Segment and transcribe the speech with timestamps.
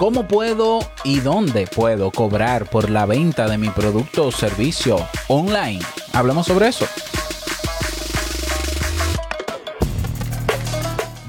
[0.00, 4.96] ¿Cómo puedo y dónde puedo cobrar por la venta de mi producto o servicio
[5.28, 5.84] online?
[6.14, 6.86] Hablamos sobre eso.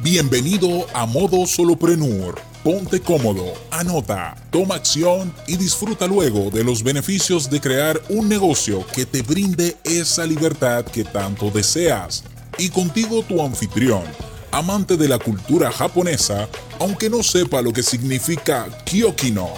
[0.01, 2.39] Bienvenido a Modo Soloprenur.
[2.63, 8.85] Ponte cómodo, anota, toma acción y disfruta luego de los beneficios de crear un negocio
[8.95, 12.23] que te brinde esa libertad que tanto deseas.
[12.57, 14.03] Y contigo tu anfitrión
[14.51, 16.49] amante de la cultura japonesa,
[16.79, 19.49] aunque no sepa lo que significa Kyokino,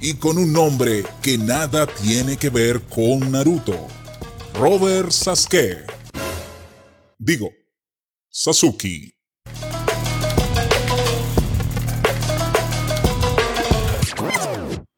[0.00, 3.86] y con un nombre que nada tiene que ver con Naruto.
[4.54, 5.86] Robert Sasuke.
[7.18, 7.50] Digo,
[8.28, 9.14] Sasuke.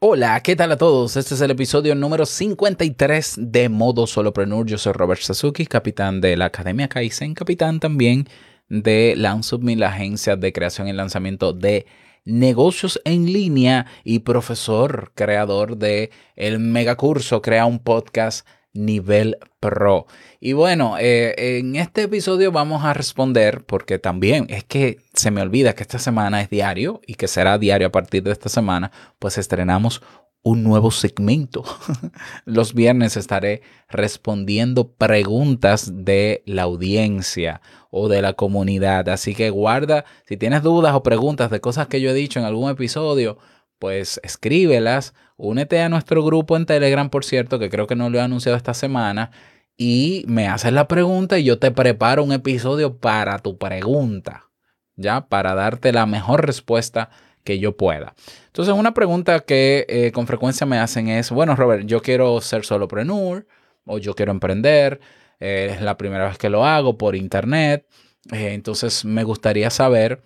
[0.01, 1.17] Hola, ¿qué tal a todos?
[1.17, 4.67] Este es el episodio número 53 de Modo Solopreneur.
[4.67, 8.29] Yo soy Robert Sasuke, capitán de la Academia Kaizen, capitán también
[8.69, 11.87] de Lansubme, la agencia de creación y lanzamiento de
[12.25, 20.07] negocios en línea y profesor creador de el megacurso Crea un podcast nivel pro.
[20.41, 25.41] Y bueno, eh, en este episodio vamos a responder, porque también es que se me
[25.41, 28.91] olvida que esta semana es diario y que será diario a partir de esta semana,
[29.19, 30.03] pues estrenamos
[30.45, 31.65] un nuevo segmento.
[32.45, 39.09] Los viernes estaré respondiendo preguntas de la audiencia o de la comunidad.
[39.09, 42.45] Así que guarda, si tienes dudas o preguntas de cosas que yo he dicho en
[42.45, 43.39] algún episodio,
[43.79, 45.15] pues escríbelas.
[45.37, 48.57] Únete a nuestro grupo en Telegram, por cierto, que creo que no lo he anunciado
[48.57, 49.31] esta semana.
[49.79, 54.51] Y me haces la pregunta y yo te preparo un episodio para tu pregunta,
[54.95, 55.27] ¿ya?
[55.27, 57.09] Para darte la mejor respuesta
[57.45, 58.15] que yo pueda.
[58.47, 62.65] Entonces, una pregunta que eh, con frecuencia me hacen es, bueno, Robert, yo quiero ser
[62.65, 63.47] solopreneur
[63.85, 65.01] o yo quiero emprender,
[65.39, 67.87] eh, es la primera vez que lo hago por internet,
[68.33, 70.23] eh, entonces me gustaría saber,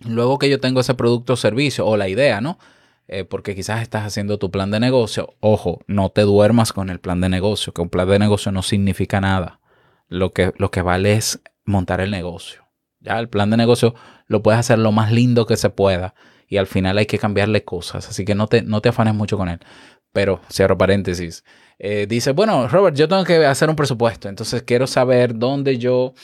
[0.00, 2.58] luego que yo tengo ese producto o servicio o la idea, ¿no?
[3.28, 7.20] porque quizás estás haciendo tu plan de negocio, ojo, no te duermas con el plan
[7.20, 9.60] de negocio, que un plan de negocio no significa nada.
[10.08, 12.66] Lo que, lo que vale es montar el negocio.
[12.98, 13.94] Ya el plan de negocio
[14.26, 16.16] lo puedes hacer lo más lindo que se pueda
[16.48, 18.08] y al final hay que cambiarle cosas.
[18.08, 19.60] Así que no te, no te afanes mucho con él.
[20.12, 21.44] Pero, cierro paréntesis.
[21.78, 24.28] Eh, dice, bueno, Robert, yo tengo que hacer un presupuesto.
[24.28, 26.14] Entonces quiero saber dónde yo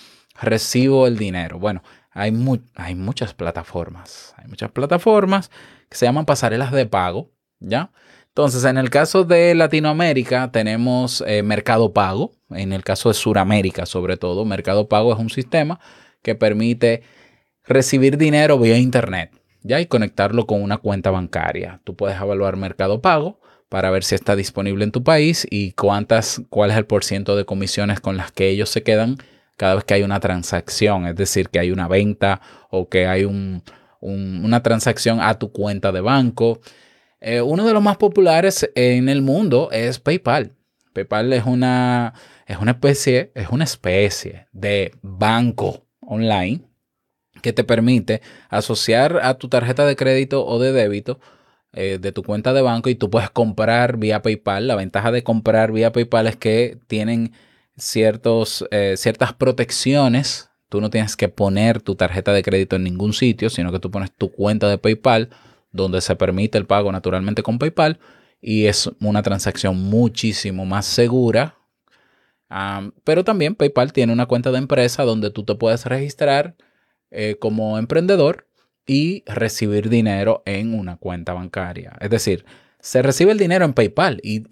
[0.40, 1.58] recibo el dinero.
[1.58, 2.32] Bueno, hay,
[2.74, 4.34] hay muchas plataformas.
[4.38, 5.50] Hay muchas plataformas
[5.88, 7.30] que se llaman pasarelas de pago.
[7.60, 7.90] ¿Ya?
[8.28, 12.32] Entonces, en el caso de Latinoamérica tenemos eh, Mercado Pago.
[12.48, 15.78] En el caso de Sudamérica, sobre todo, Mercado Pago es un sistema
[16.22, 17.02] que permite
[17.64, 19.32] recibir dinero vía Internet.
[19.62, 19.80] ¿Ya?
[19.80, 21.80] y conectarlo con una cuenta bancaria.
[21.84, 26.42] Tú puedes evaluar Mercado Pago para ver si está disponible en tu país y cuántas,
[26.50, 29.16] cuál es el porcentaje de comisiones con las que ellos se quedan
[29.56, 32.40] cada vez que hay una transacción, es decir, que hay una venta
[32.70, 33.24] o que hay
[34.00, 36.60] una transacción a tu cuenta de banco.
[37.20, 40.52] Eh, uno de los más populares en el mundo es PayPal.
[40.92, 42.12] PayPal es una,
[42.46, 46.71] es una especie, es una especie de banco online
[47.42, 51.20] que te permite asociar a tu tarjeta de crédito o de débito
[51.74, 54.66] eh, de tu cuenta de banco y tú puedes comprar vía PayPal.
[54.68, 57.32] La ventaja de comprar vía PayPal es que tienen
[57.78, 60.50] ciertos, eh, ciertas protecciones.
[60.68, 63.90] Tú no tienes que poner tu tarjeta de crédito en ningún sitio, sino que tú
[63.90, 65.30] pones tu cuenta de PayPal,
[65.70, 67.98] donde se permite el pago naturalmente con PayPal.
[68.42, 71.56] Y es una transacción muchísimo más segura.
[73.04, 76.54] pero también PayPal tiene una cuenta de empresa donde tú te puedes registrar
[77.12, 78.48] eh, como emprendedor
[78.86, 81.96] y recibir dinero en una cuenta bancaria.
[82.00, 82.44] Es decir,
[82.80, 84.44] se recibe el dinero en PayPal y,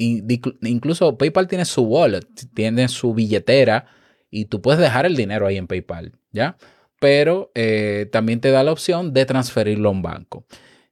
[0.63, 3.87] incluso PayPal tiene su wallet, tiene su billetera
[4.31, 6.57] y tú puedes dejar el dinero ahí en PayPal, ¿ya?
[7.01, 10.45] Pero eh, también te da la opción de transferirlo a un banco.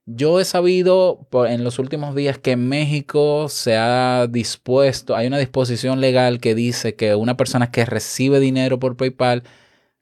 [0.05, 5.37] Yo he sabido en los últimos días que en México se ha dispuesto, hay una
[5.37, 9.43] disposición legal que dice que una persona que recibe dinero por PayPal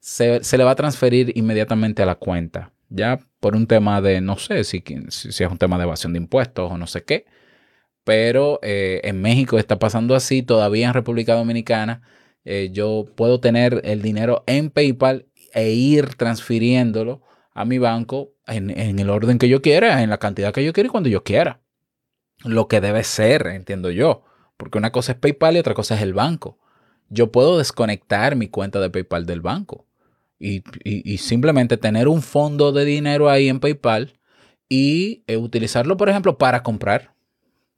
[0.00, 2.72] se, le va a transferir inmediatamente a la cuenta.
[2.88, 6.18] Ya por un tema de, no sé si, si, es un tema de evasión de
[6.18, 7.26] impuestos o no sé qué.
[8.04, 12.02] Pero eh, en México está pasando así, todavía en República Dominicana.
[12.44, 17.22] Eh, yo puedo tener el dinero en PayPal e ir transfiriéndolo
[17.52, 20.72] a mi banco en, en, el orden que yo quiera, en la cantidad que yo
[20.72, 21.60] quiera y cuando yo quiera.
[22.44, 24.24] Lo que debe ser, entiendo yo.
[24.56, 26.58] Porque una cosa es PayPal y otra cosa es el banco.
[27.10, 29.87] Yo puedo desconectar mi cuenta de PayPal del banco
[30.38, 34.12] y, simplemente tener un fondo de dinero ahí en PayPal
[34.68, 37.14] y eh, utilizarlo, por ejemplo, para comprar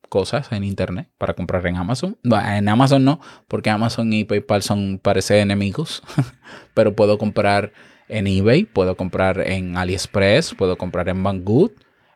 [0.09, 2.19] cosas en Internet, para comprar en Amazon.
[2.23, 6.03] en Amazon no, porque Amazon y PayPal son, parece enemigos,
[6.75, 7.73] pero puedo comprar
[8.09, 11.71] en eBay, puedo comprar en AliExpress, puedo comprar en Banggood,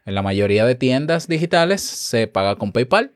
[0.04, 3.14] En la mayoría de tiendas digitales se paga con PayPal.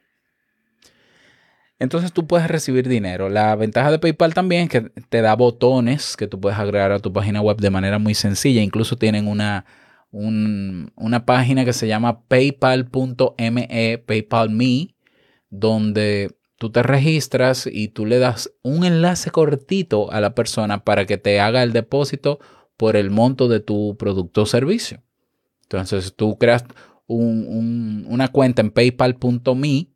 [1.78, 3.28] Entonces tú puedes recibir dinero.
[3.28, 6.98] La ventaja de PayPal también es que te da botones que tú puedes agregar a
[6.98, 8.62] tu página web de manera muy sencilla.
[8.62, 9.64] Incluso tienen una,
[10.10, 14.94] una página que se llama paypal.me, PayPal.me,
[15.50, 21.06] donde tú te registras y tú le das un enlace cortito a la persona para
[21.06, 22.40] que te haga el depósito
[22.76, 25.04] por el monto de tu producto o servicio.
[25.62, 26.64] Entonces tú creas
[27.06, 29.88] una cuenta en paypal.me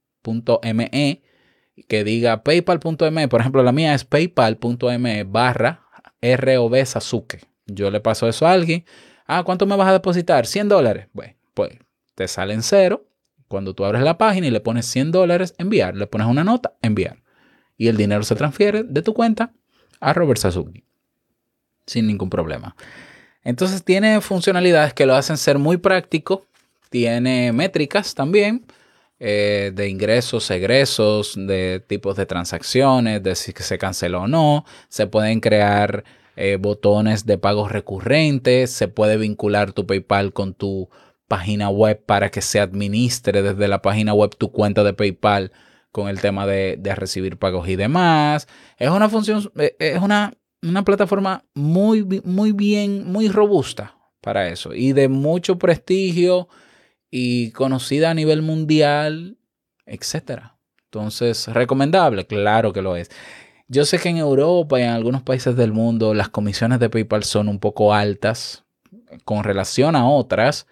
[1.88, 5.82] que diga paypal.me, por ejemplo, la mía es paypal.me barra
[6.20, 6.84] ROB.
[7.66, 8.84] Yo le paso eso a alguien.
[9.26, 10.46] Ah, ¿cuánto me vas a depositar?
[10.46, 11.08] 100 dólares.
[11.12, 11.78] Bueno, pues
[12.14, 13.06] te sale en cero.
[13.48, 15.96] Cuando tú abres la página y le pones 100 dólares, enviar.
[15.96, 17.22] Le pones una nota, enviar.
[17.76, 19.52] Y el dinero se transfiere de tu cuenta
[20.00, 20.84] a Robert Sasuke.
[21.86, 22.76] Sin ningún problema.
[23.44, 26.46] Entonces tiene funcionalidades que lo hacen ser muy práctico.
[26.90, 28.66] Tiene métricas también
[29.24, 34.64] eh, de ingresos, egresos, de tipos de transacciones, de si se canceló o no.
[34.88, 36.02] Se pueden crear
[36.34, 38.72] eh, botones de pagos recurrentes.
[38.72, 40.90] Se puede vincular tu PayPal con tu
[41.28, 45.52] página web para que se administre desde la página web tu cuenta de PayPal
[45.92, 48.48] con el tema de, recibir pagos y demás.
[48.76, 54.74] Es una función, eh, es una, una plataforma muy, muy bien, muy robusta para eso
[54.74, 56.48] y de mucho prestigio
[57.14, 59.36] y conocida a nivel mundial,
[59.84, 60.56] etcétera.
[60.86, 63.10] Entonces, recomendable, claro que lo es.
[63.68, 67.22] Yo sé que en Europa y en algunos países del mundo las comisiones de PayPal
[67.22, 68.64] son un poco altas
[69.26, 70.66] con relación a otras,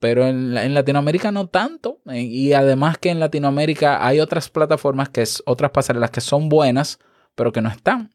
[0.00, 2.00] pero en, en, Latinoamérica no tanto.
[2.12, 6.98] Y además que en Latinoamérica hay otras plataformas, que es otras pasarelas que son buenas,
[7.36, 8.12] pero que no están.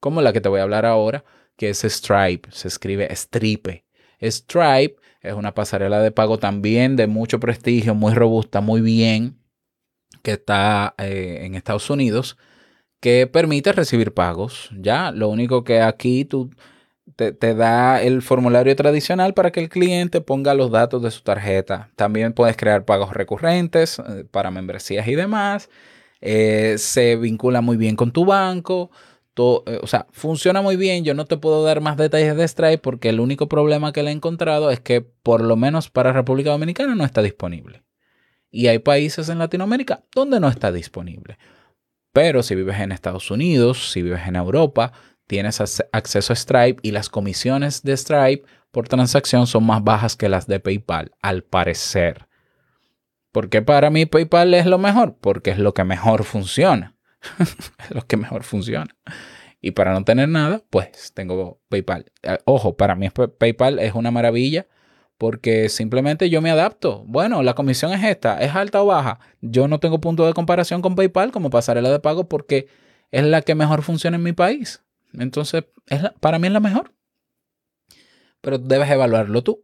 [0.00, 1.22] Como la que te voy a hablar ahora,
[1.56, 2.48] que es Stripe.
[2.50, 3.84] Se escribe Stripe.
[4.22, 4.96] Stripe
[5.26, 9.38] es una pasarela de pago también de mucho prestigio, muy robusta, muy bien,
[10.22, 12.36] que está eh, en Estados Unidos,
[13.00, 14.70] que permite recibir pagos.
[14.78, 16.50] Ya, lo único que aquí tú
[17.14, 21.90] te, da el formulario tradicional para que el cliente ponga los datos de su tarjeta.
[21.96, 25.70] También puedes crear pagos recurrentes eh, para membresías y demás.
[26.20, 28.90] Eh, se vincula muy bien con tu banco.
[29.38, 31.04] Eh, o sea, funciona muy bien.
[31.04, 34.10] Yo no te puedo dar más detalles de Stripe porque el único problema que le
[34.10, 37.82] he encontrado es que por lo menos para República Dominicana no está disponible.
[38.50, 41.38] Y hay países en Latinoamérica donde no está disponible.
[42.12, 44.92] Pero si vives en Estados Unidos, si vives en Europa,
[45.26, 45.60] tienes
[45.92, 50.46] acceso a Stripe y las comisiones de Stripe por transacción son más bajas que las
[50.46, 52.26] de PayPal, al parecer.
[53.32, 55.18] ¿Por qué para mí PayPal es lo mejor?
[55.20, 56.95] Porque es lo que mejor funciona.
[57.38, 57.56] Es
[57.90, 58.94] lo que mejor funciona.
[59.60, 62.12] Y para no tener nada, pues tengo PayPal.
[62.22, 64.66] Eh, ojo, para mí PayPal es una maravilla
[65.18, 67.04] porque simplemente yo me adapto.
[67.06, 69.18] Bueno, la comisión es esta, es alta o baja.
[69.40, 72.68] Yo no tengo punto de comparación con PayPal como pasarela de pago porque
[73.10, 74.82] es la que mejor funciona en mi país.
[75.14, 76.92] Entonces, es para mí es la mejor.
[78.40, 79.62] Pero debes evaluarlo tú.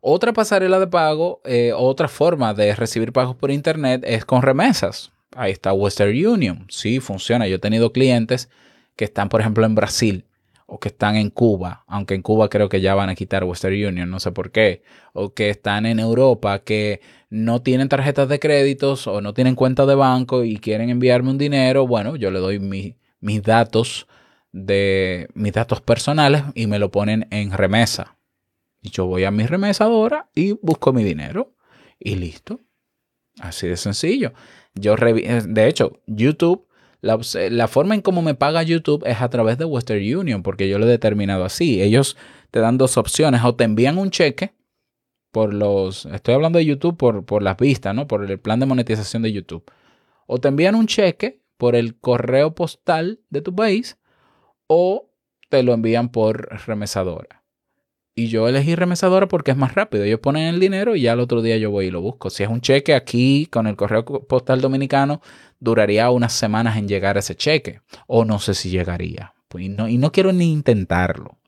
[0.00, 5.12] Otra pasarela de pago, eh, otra forma de recibir pagos por Internet es con remesas.
[5.34, 6.66] Ahí está Western Union.
[6.68, 7.46] Sí, funciona.
[7.46, 8.48] Yo he tenido clientes
[8.96, 10.26] que están, por ejemplo, en Brasil
[10.66, 13.74] o que están en Cuba, aunque en Cuba creo que ya van a quitar Western
[13.74, 14.82] Union, no sé por qué,
[15.12, 19.84] o que están en Europa, que no tienen tarjetas de créditos o no tienen cuenta
[19.84, 24.06] de banco y quieren enviarme un dinero, bueno, yo le doy mis datos
[24.52, 28.16] de mis datos personales y me lo ponen en remesa.
[28.80, 31.54] Y yo voy a mi remesadora y busco mi dinero
[31.98, 32.60] y listo.
[33.40, 34.32] Así de sencillo.
[34.74, 36.66] Yo de hecho, YouTube,
[37.00, 40.78] la, forma en cómo me paga YouTube es a través de Western Union, porque yo
[40.78, 41.82] lo he determinado así.
[41.82, 42.16] Ellos
[42.50, 44.54] te dan dos opciones, o te envían un cheque
[45.30, 48.06] por los, estoy hablando de YouTube por, por las vistas, ¿no?
[48.06, 49.64] Por el plan de monetización de YouTube.
[50.26, 53.98] O te envían un cheque por el correo postal de tu país,
[54.66, 55.10] o
[55.48, 57.41] te lo envían por remesadora.
[58.14, 60.04] Y yo elegí remesadora porque es más rápido.
[60.04, 62.28] Ellos ponen el dinero y ya el otro día yo voy y lo busco.
[62.28, 65.22] Si es un cheque aquí con el correo postal dominicano,
[65.60, 67.80] duraría unas semanas en llegar ese cheque.
[68.06, 69.32] O no sé si llegaría.
[69.48, 71.38] Pues, y, no, y no quiero ni intentarlo.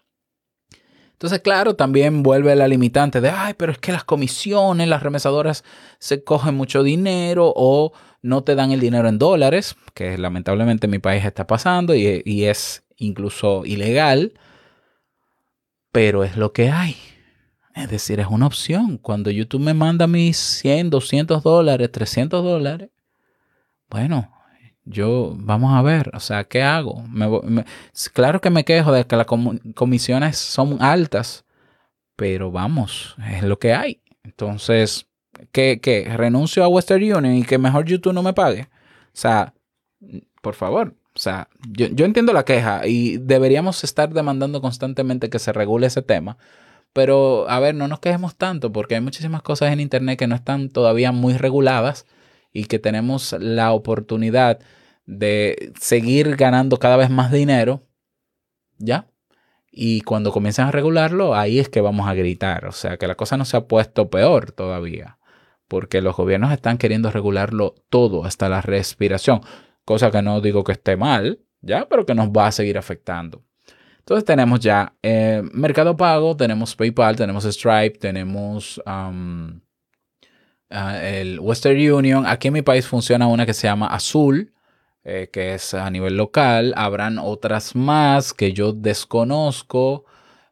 [1.13, 5.65] Entonces, claro, también vuelve la limitante de, ay, pero es que las comisiones, las remesadoras
[5.99, 10.91] se cogen mucho dinero o no te dan el dinero en dólares, que lamentablemente en
[10.91, 14.33] mi país está pasando y es incluso ilegal
[15.95, 16.97] pero es lo que hay.
[17.73, 18.99] Es decir, es una opción.
[18.99, 22.91] Cuando YouTube me manda mis 100, 200 dólares, 300 dólares,
[23.89, 24.29] bueno,
[24.85, 27.05] yo, vamos a ver, o sea, ¿qué hago?
[28.13, 29.27] claro que me quejo de que las
[29.77, 31.45] comisiones son altas,
[32.17, 34.03] pero vamos, es lo que hay.
[34.25, 35.07] Entonces,
[35.53, 36.13] ¿qué, qué?
[36.17, 38.63] ¿Renuncio a Western Union y que mejor YouTube no me pague?
[38.63, 39.55] O sea,
[40.43, 40.97] por favor.
[41.17, 45.87] O sea, yo, yo entiendo la queja y deberíamos estar demandando constantemente que se regule
[45.87, 46.39] ese tema.
[46.93, 50.37] Pero, a ver, no nos quejemos tanto porque hay muchísimas cosas en Internet que no
[50.37, 52.07] están todavía muy reguladas
[52.53, 54.61] y que tenemos la oportunidad
[55.07, 57.83] de seguir ganando cada vez más dinero,
[58.79, 59.09] ¿ya?
[59.71, 62.67] Y cuando comienzan a regularlo, ahí es que vamos a gritar.
[62.67, 65.19] O sea, que la cosa no se ha puesto peor todavía,
[65.67, 69.41] porque los gobiernos están queriendo regularlo todo, hasta la respiración,
[69.85, 71.87] cosa que no digo que esté mal, ¿ya?
[71.89, 73.43] Pero que nos va a seguir afectando.
[74.05, 79.61] Entonces tenemos ya eh, Mercado Pago, tenemos PayPal, tenemos Stripe, tenemos um,
[80.71, 82.27] uh, el Western Union.
[82.27, 84.53] Aquí en mi país funciona una que se llama Azul,
[85.05, 86.75] eh, que es a nivel local.
[86.77, 90.05] Habrán otras más que yo desconozco.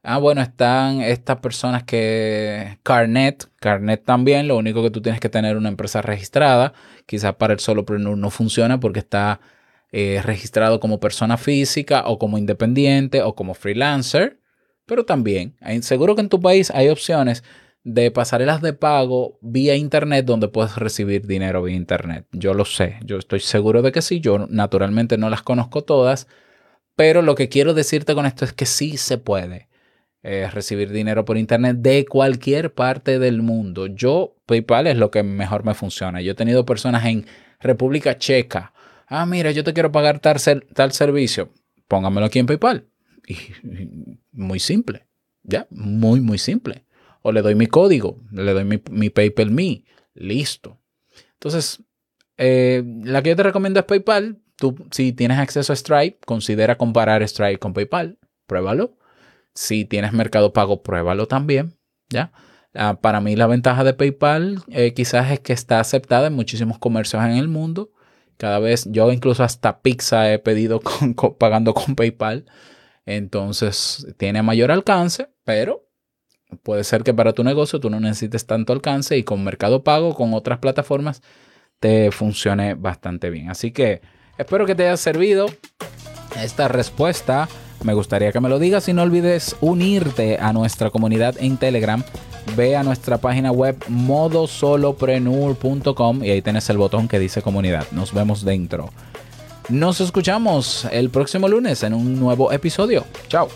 [0.05, 2.79] Ah, bueno, están estas personas que...
[2.83, 6.73] Carnet, Carnet también, lo único que tú tienes que tener una empresa registrada.
[7.07, 9.41] Quizás para el solopreneur no funciona porque está
[9.93, 14.41] eh, registrado como persona física o como independiente o como freelancer,
[14.87, 17.45] pero también seguro que en tu país hay opciones
[17.85, 22.27] de pasarelas de pago vía internet donde puedes recibir dinero vía internet.
[22.33, 26.27] Yo lo sé, yo estoy seguro de que sí, yo naturalmente no las conozco todas,
[26.97, 29.69] pero lo que quiero decirte con esto es que sí se puede.
[30.25, 33.89] Eh, recibir dinero por internet de cualquier parte del mundo.
[33.89, 36.21] Yo, PayPal es lo que mejor me funciona.
[36.21, 37.27] Yo he tenido personas en
[37.59, 38.73] República Checa,
[39.13, 40.41] ah, mira, yo te quiero pagar tal,
[40.75, 41.51] tal servicio,
[41.89, 42.87] póngamelo aquí en PayPal.
[43.27, 43.37] Y,
[44.33, 45.07] muy simple,
[45.43, 46.85] ya, muy, muy simple.
[47.23, 50.81] O le doy mi código, le doy mi, mi PayPal Me, listo.
[51.35, 51.83] Entonces,
[52.37, 54.39] eh, la que yo te recomiendo es PayPal.
[54.57, 58.97] Tú, si tienes acceso a Stripe, considera comparar Stripe con PayPal, pruébalo.
[59.55, 61.77] Si tienes Mercado Pago, pruébalo también,
[62.11, 62.33] ¿ya?
[62.75, 66.79] Ah, para mí la ventaja de PayPal eh, quizás es que está aceptada en muchísimos
[66.79, 67.91] comercios en el mundo
[68.43, 70.81] cada vez, yo incluso hasta pizza he pedido
[71.39, 72.47] pagando con PayPal.
[73.07, 75.89] Entonces tiene mayor alcance, pero
[76.65, 80.15] puede ser que para tu negocio tú no necesites tanto alcance y con Mercado Pago,
[80.17, 81.23] con otras plataformas,
[81.79, 83.49] te funcione bastante bien.
[83.49, 84.03] Así que
[84.39, 85.47] espero que te haya servido
[86.43, 87.49] esta respuesta.
[87.85, 92.03] Me gustaría que me lo digas y no olvides unirte a nuestra comunidad en Telegram
[92.57, 97.87] ve a nuestra página web modosolopreneur.com y ahí tienes el botón que dice comunidad.
[97.93, 98.91] Nos vemos dentro.
[99.69, 103.05] Nos escuchamos el próximo lunes en un nuevo episodio.
[103.29, 103.49] Chao.